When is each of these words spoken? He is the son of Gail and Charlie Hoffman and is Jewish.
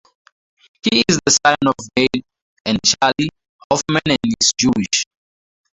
He 0.81 1.03
is 1.07 1.19
the 1.23 1.37
son 1.45 1.55
of 1.67 1.75
Gail 1.95 2.23
and 2.65 2.79
Charlie 2.83 3.29
Hoffman 3.69 4.01
and 4.07 4.33
is 4.41 4.49
Jewish. 4.57 5.05